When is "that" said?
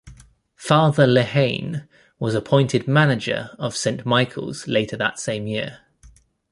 4.97-5.19